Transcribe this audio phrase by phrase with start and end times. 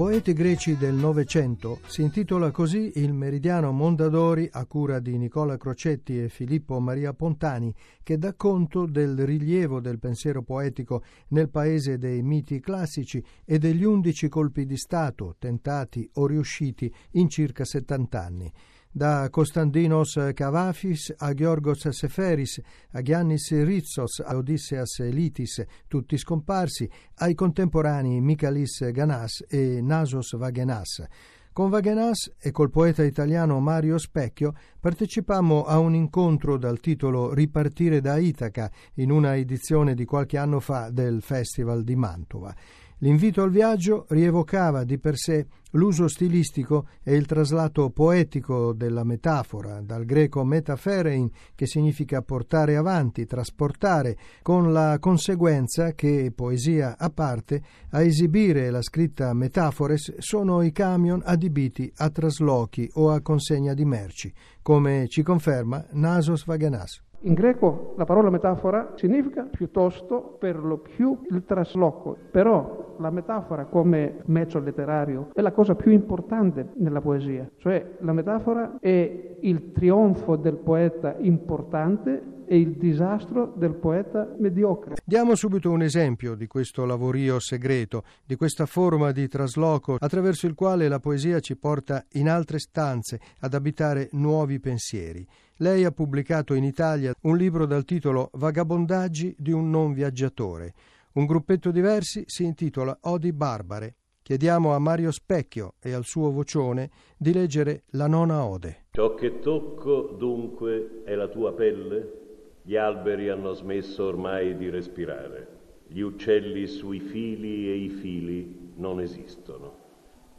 [0.00, 6.22] Poeti greci del Novecento si intitola così il meridiano Mondadori a cura di Nicola Crocetti
[6.22, 7.70] e Filippo Maria Pontani,
[8.02, 13.84] che dà conto del rilievo del pensiero poetico nel paese dei miti classici e degli
[13.84, 18.52] undici colpi di Stato tentati o riusciti in circa 70 anni
[18.92, 22.60] da Costandinos Cavafis a Georgos Seferis,
[22.92, 31.06] a Giannis Ritsos, a Odysseas Elitis, tutti scomparsi, ai contemporanei Michalis Ganas e Nasos Vagenas.
[31.52, 38.00] Con Vagenas e col poeta italiano Mario Specchio partecipammo a un incontro dal titolo Ripartire
[38.00, 42.54] da Itaca in una edizione di qualche anno fa del Festival di Mantova.
[43.02, 49.80] L'invito al viaggio rievocava di per sé l'uso stilistico e il traslato poetico della metafora,
[49.80, 57.62] dal greco metaferein, che significa portare avanti, trasportare, con la conseguenza che, poesia a parte,
[57.90, 63.84] a esibire la scritta metafores sono i camion adibiti a traslochi o a consegna di
[63.86, 67.09] merci, come ci conferma Nasos Vagenas.
[67.24, 73.66] In greco la parola metafora significa piuttosto per lo più il trasloco, però la metafora
[73.66, 79.70] come mezzo letterario è la cosa più importante nella poesia, cioè la metafora è il
[79.72, 84.96] trionfo del poeta importante e il disastro del poeta mediocre.
[85.04, 90.54] Diamo subito un esempio di questo lavorio segreto, di questa forma di trasloco attraverso il
[90.54, 95.24] quale la poesia ci porta in altre stanze ad abitare nuovi pensieri.
[95.58, 100.74] Lei ha pubblicato in Italia un libro dal titolo Vagabondaggi di un non viaggiatore.
[101.12, 103.94] Un gruppetto di versi si intitola Odi barbare.
[104.22, 108.86] Chiediamo a Mario Specchio e al suo vocione di leggere la nona ode.
[108.90, 112.29] Ciò che tocco dunque è la tua pelle?
[112.61, 115.47] Gli alberi hanno smesso ormai di respirare.
[115.87, 119.83] Gli uccelli sui fili e i fili non esistono.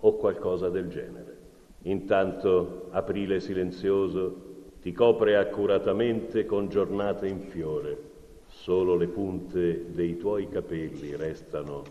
[0.00, 1.38] O qualcosa del genere.
[1.82, 7.98] Intanto aprile silenzioso ti copre accuratamente con giornate in fiore.
[8.46, 11.82] Solo le punte dei tuoi capelli restano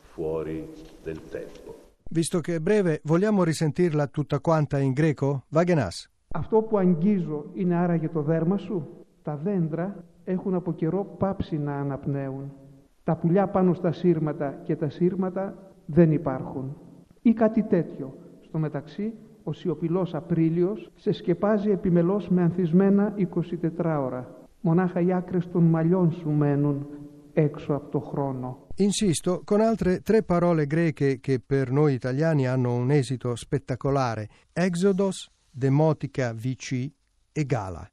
[0.00, 0.66] fuori
[1.02, 1.86] del tempo.
[2.10, 5.44] Visto che è breve, vogliamo risentirla tutta quanta in greco?
[5.48, 6.08] Vagenas.
[6.30, 9.01] Αυτό που αγγίζω είναι άραγε το δέρμα σου.
[9.23, 12.51] Τα δέντρα έχουν από καιρό πάψει να αναπνέουν.
[13.03, 15.53] Τα πουλιά πάνω στα σύρματα και τα σύρματα
[15.85, 16.77] δεν υπάρχουν.
[17.21, 18.13] Ή κάτι τέτοιο.
[18.41, 19.13] Στο μεταξύ
[19.43, 24.47] ο σιωπηλός Απρίλιος σε σκεπάζει επιμελώς με ανθισμένα 24 ώρα.
[24.61, 26.87] Μονάχα οι άκρες των μαλλιών σου μένουν
[27.33, 28.57] έξω από το χρόνο.
[28.75, 35.29] Insisto con altre tre parole greche che per noi italiani hanno un esito spettacolare: Exodos,
[35.51, 36.91] Demotica VC
[37.31, 37.92] e Gala.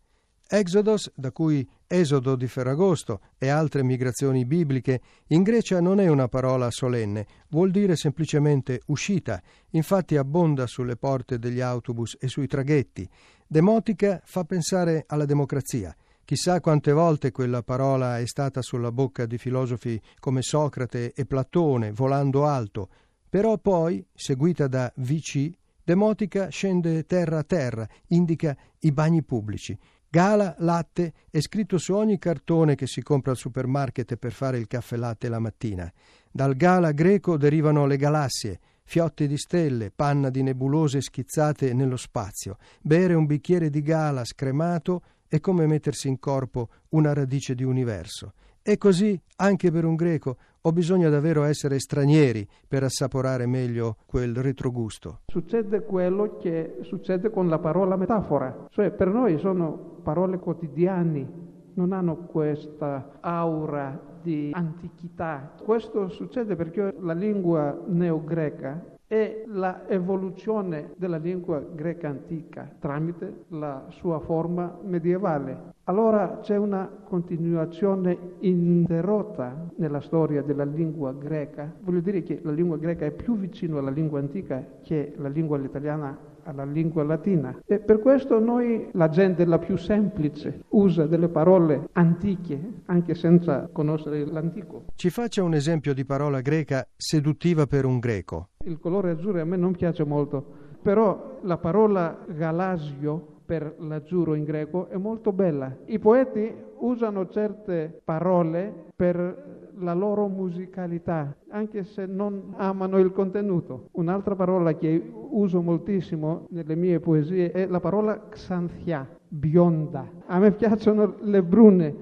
[0.52, 6.26] Exodos, da cui Esodo di Ferragosto e altre migrazioni bibliche, in Grecia non è una
[6.26, 9.40] parola solenne, vuol dire semplicemente uscita,
[9.70, 13.08] infatti abbonda sulle porte degli autobus e sui traghetti.
[13.46, 15.94] Demotica fa pensare alla democrazia.
[16.24, 21.92] Chissà quante volte quella parola è stata sulla bocca di filosofi come Socrate e Platone,
[21.92, 22.88] volando alto,
[23.28, 25.52] però poi, seguita da VC,
[25.82, 29.76] Demotica scende terra a terra, indica i bagni pubblici.
[30.12, 34.66] Gala latte è scritto su ogni cartone che si compra al supermarket per fare il
[34.66, 35.88] caffè latte la mattina.
[36.28, 42.56] Dal gala greco derivano le galassie, fiotti di stelle, panna di nebulose schizzate nello spazio.
[42.82, 48.32] Bere un bicchiere di gala scremato è come mettersi in corpo una radice di universo.
[48.62, 54.36] E così anche per un greco ho bisogno davvero essere stranieri per assaporare meglio quel
[54.36, 55.20] retrogusto.
[55.26, 61.26] Succede quello che succede con la parola metafora, cioè per noi sono parole quotidiane,
[61.74, 65.54] non hanno questa aura di antichità.
[65.62, 74.20] Questo succede perché la lingua neogreca è l'evoluzione della lingua greca antica tramite la sua
[74.20, 75.72] forma medievale.
[75.84, 81.74] Allora c'è una continuazione interrotta nella storia della lingua greca.
[81.80, 85.58] Voglio dire che la lingua greca è più vicino alla lingua antica che la lingua
[85.58, 87.62] italiana alla lingua latina.
[87.66, 93.68] E per questo noi, la gente la più semplice, usa delle parole antiche anche senza
[93.72, 94.84] conoscere l'antico.
[94.94, 98.49] Ci faccia un esempio di parola greca seduttiva per un greco.
[98.62, 100.44] Il colore azzurro a me non piace molto,
[100.82, 105.74] però la parola galasio per l'azzurro in greco è molto bella.
[105.86, 113.88] I poeti usano certe parole per la loro musicalità, anche se non amano il contenuto.
[113.92, 120.06] Un'altra parola che uso moltissimo nelle mie poesie è la parola xanthia, bionda.
[120.26, 121.94] A me piacciono le brune.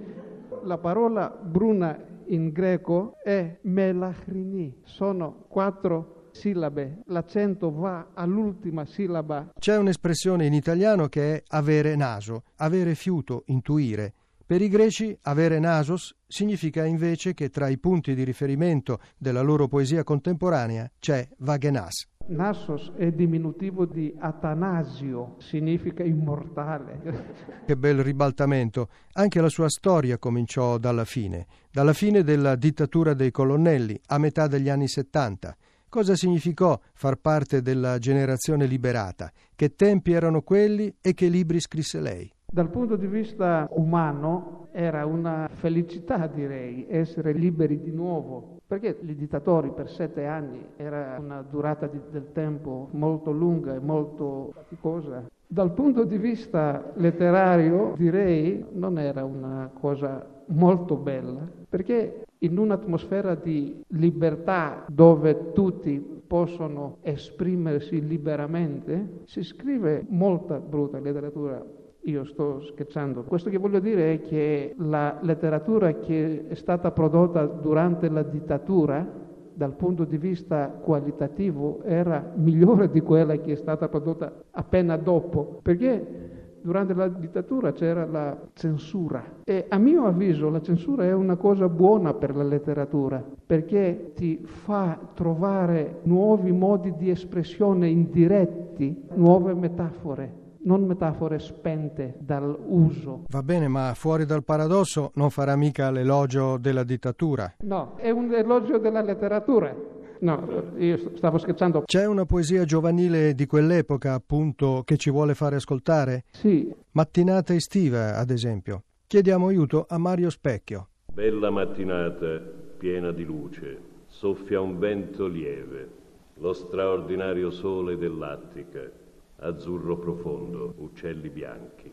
[0.64, 9.52] La parola bruna in greco è melachrini, sono quattro sillabe, l'accento va all'ultima sillaba.
[9.58, 14.14] C'è un'espressione in italiano che è avere naso, avere fiuto, intuire.
[14.48, 19.68] Per i greci avere nasos significa invece che tra i punti di riferimento della loro
[19.68, 22.06] poesia contemporanea c'è vagenas.
[22.28, 27.56] Nassos è diminutivo di Atanasio, significa immortale.
[27.64, 28.88] Che bel ribaltamento.
[29.12, 34.46] Anche la sua storia cominciò dalla fine, dalla fine della dittatura dei colonnelli, a metà
[34.46, 35.56] degli anni 70.
[35.90, 39.32] Cosa significò far parte della generazione liberata?
[39.56, 42.30] Che tempi erano quelli e che libri scrisse lei?
[42.44, 49.14] Dal punto di vista umano era una felicità, direi, essere liberi di nuovo, perché i
[49.14, 55.24] dittatori per sette anni era una durata di, del tempo molto lunga e molto faticosa.
[55.46, 63.34] Dal punto di vista letterario, direi, non era una cosa molto bella, perché in un'atmosfera
[63.34, 71.64] di libertà dove tutti possono esprimersi liberamente, si scrive molta brutta letteratura
[72.02, 73.22] io sto scherzando.
[73.22, 79.06] Questo che voglio dire è che la letteratura che è stata prodotta durante la dittatura,
[79.52, 85.58] dal punto di vista qualitativo, era migliore di quella che è stata prodotta appena dopo,
[85.62, 86.27] perché
[86.68, 91.66] durante la dittatura c'era la censura e a mio avviso la censura è una cosa
[91.66, 100.44] buona per la letteratura perché ti fa trovare nuovi modi di espressione indiretti, nuove metafore
[100.60, 103.22] non metafore spente dall'uso.
[103.28, 107.54] Va bene, ma fuori dal paradosso non farà mica l'elogio della dittatura.
[107.60, 109.74] No, è un elogio della letteratura.
[110.20, 111.82] No, io stavo scherzando.
[111.84, 116.24] C'è una poesia giovanile di quell'epoca, appunto, che ci vuole fare ascoltare?
[116.30, 116.72] Sì.
[116.92, 118.84] Mattinata estiva, ad esempio.
[119.06, 120.88] Chiediamo aiuto a Mario Specchio.
[121.12, 122.38] Bella mattinata,
[122.76, 125.88] piena di luce, soffia un vento lieve,
[126.34, 129.06] lo straordinario sole dell'Attica
[129.40, 131.92] azzurro profondo, uccelli bianchi.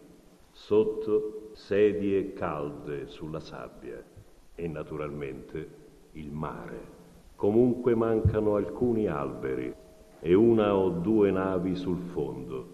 [0.51, 4.01] Sotto sedie calde sulla sabbia
[4.55, 5.83] e naturalmente
[6.13, 6.94] il mare.
[7.35, 9.73] Comunque mancano alcuni alberi
[10.19, 12.67] e una o due navi sul fondo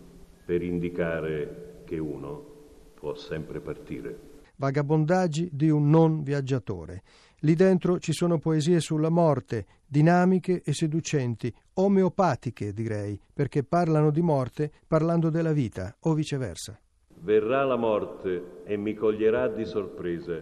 [0.46, 2.46] per indicare che uno
[2.94, 4.30] può sempre partire.
[4.56, 7.02] Vagabondaggi di un non viaggiatore.
[7.40, 14.22] Lì dentro ci sono poesie sulla morte, dinamiche e seducenti, omeopatiche direi, perché parlano di
[14.22, 16.80] morte parlando della vita o viceversa.
[17.22, 20.40] Verrà la morte e mi coglierà di sorpresa,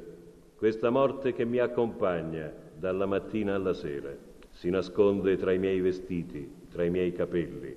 [0.57, 4.16] questa morte che mi accompagna dalla mattina alla sera,
[4.52, 7.76] si nasconde tra i miei vestiti, tra i miei capelli,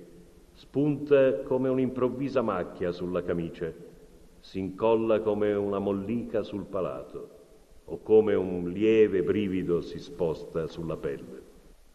[0.53, 3.71] spunta come un'improvvisa macchia sulla camicia,
[4.39, 7.29] si incolla come una mollica sul palato
[7.85, 11.41] o come un lieve brivido si sposta sulla pelle.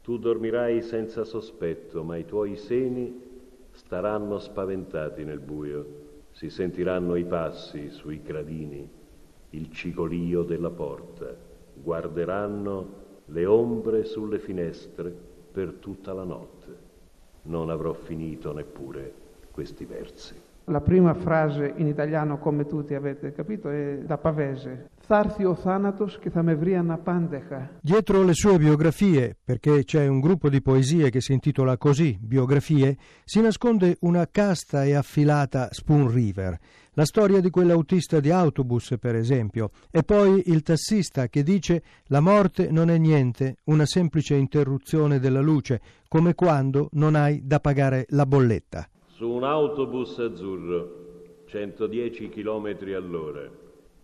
[0.02, 3.26] Tu dormirai senza sospetto, ma i tuoi seni
[3.70, 8.86] staranno spaventati nel buio, si sentiranno i passi sui gradini,
[9.50, 11.34] il cicolio della porta,
[11.74, 15.14] guarderanno le ombre sulle finestre
[15.52, 16.86] per tutta la notte.
[17.42, 19.12] Non avrò finito neppure
[19.50, 20.34] questi versi.
[20.64, 24.90] La prima frase in italiano, come tutti avete capito, è da Pavese.
[27.80, 32.98] Dietro le sue biografie, perché c'è un gruppo di poesie che si intitola così, biografie,
[33.24, 36.58] si nasconde una casta e affilata Spoon River,
[36.98, 42.18] la storia di quell'autista di autobus, per esempio, e poi il tassista che dice la
[42.18, 48.06] morte non è niente, una semplice interruzione della luce, come quando non hai da pagare
[48.08, 48.88] la bolletta.
[49.06, 53.48] Su un autobus azzurro, 110 km all'ora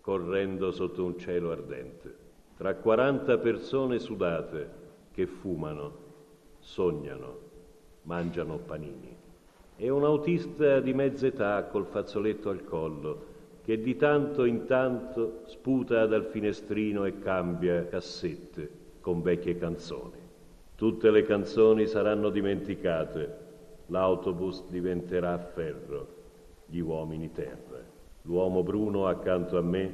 [0.00, 2.14] correndo sotto un cielo ardente,
[2.56, 4.70] tra 40 persone sudate
[5.10, 5.98] che fumano,
[6.60, 7.38] sognano,
[8.02, 9.22] mangiano panini.
[9.75, 13.27] E un autista di mezza età col fazzoletto al collo
[13.69, 18.67] che di tanto in tanto sputa dal finestrino e cambia cassette
[18.99, 20.17] con vecchie canzoni.
[20.75, 23.37] Tutte le canzoni saranno dimenticate,
[23.85, 26.07] l'autobus diventerà ferro,
[26.65, 27.79] gli uomini terra.
[28.23, 29.93] L'uomo bruno accanto a me,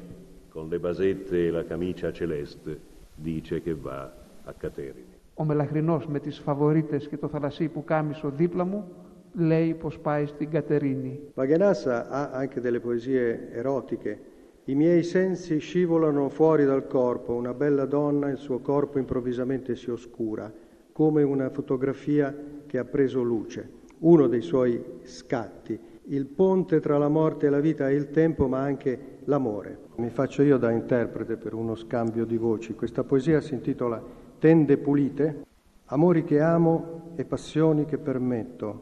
[0.49, 2.79] con le basette e la camicia celeste,
[3.13, 4.09] dice che va
[4.43, 5.13] a Caterini.
[5.37, 8.87] Ο μελαχρινός με τις φαβορίτες και το θαλασσί που κάμισο δίπλα μου
[9.32, 11.30] lei pospaisti Gaterini.
[11.34, 14.28] Vaghenassa ha anche delle poesie erotiche.
[14.64, 19.90] I miei sensi scivolano fuori dal corpo, una bella donna, il suo corpo improvvisamente si
[19.90, 20.52] oscura,
[20.92, 22.34] come una fotografia
[22.66, 23.78] che ha preso luce.
[23.98, 28.48] Uno dei suoi scatti, il ponte tra la morte e la vita è il tempo,
[28.48, 29.78] ma anche l'amore.
[29.96, 32.74] Mi faccio io da interprete per uno scambio di voci.
[32.74, 34.02] Questa poesia si intitola
[34.38, 35.44] Tende pulite,
[35.86, 38.80] amori che amo e passioni che permetto,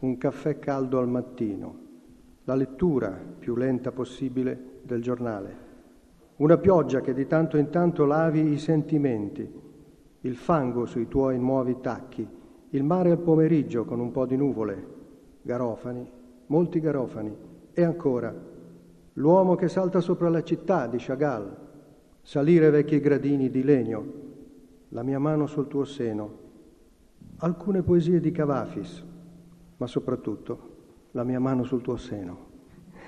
[0.00, 1.78] un caffè caldo al mattino,
[2.44, 5.64] la lettura più lenta possibile del giornale,
[6.36, 9.48] una pioggia che di tanto in tanto lavi i sentimenti,
[10.20, 12.26] il fango sui tuoi nuovi tacchi,
[12.70, 14.86] il mare al pomeriggio con un po' di nuvole,
[15.42, 16.06] garofani,
[16.46, 17.34] molti garofani,
[17.72, 18.34] e ancora
[19.14, 21.56] l'uomo che salta sopra la città di Chagall,
[22.20, 24.04] salire vecchi gradini di legno,
[24.90, 26.44] la mia mano sul tuo seno,
[27.38, 29.04] alcune poesie di Cavafis,
[29.76, 30.74] ma soprattutto
[31.12, 32.54] la mia mano sul tuo seno.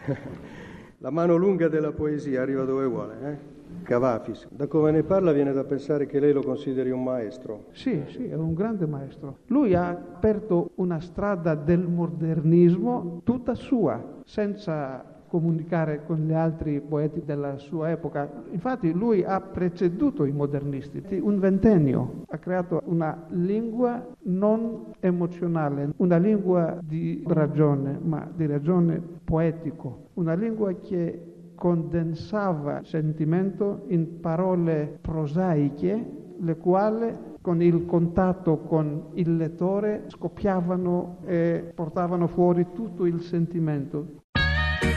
[0.99, 3.57] la mano lunga della poesia arriva dove vuole, eh?
[3.83, 4.49] Cavafis.
[4.51, 7.67] Da come ne parla viene da pensare che lei lo consideri un maestro.
[7.73, 9.39] Sì, sì, è un grande maestro.
[9.47, 17.23] Lui ha aperto una strada del modernismo tutta sua, senza comunicare con gli altri poeti
[17.25, 18.29] della sua epoca.
[18.51, 26.17] Infatti lui ha preceduto i modernisti, un ventennio, ha creato una lingua non emozionale, una
[26.17, 36.17] lingua di ragione, ma di ragione poetico, una lingua che condensava sentimento in parole prosaiche,
[36.41, 44.27] le quali con il contatto con il lettore scoppiavano e portavano fuori tutto il sentimento.